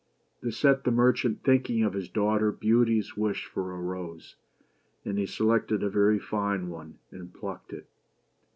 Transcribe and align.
This 0.41 0.57
set 0.57 0.83
the 0.83 0.89
merchant 0.89 1.43
thinking 1.43 1.83
of 1.83 1.93
his 1.93 2.09
daughter 2.09 2.51
Beauty's 2.51 3.15
wish 3.15 3.45
for 3.45 3.71
a 3.71 3.77
rose: 3.79 4.35
and 5.05 5.19
he 5.19 5.27
selected 5.27 5.83
a 5.83 5.91
very 5.91 6.17
fine 6.17 6.69
one 6.69 6.97
and 7.11 7.31
plucked 7.31 7.71
it. 7.71 7.85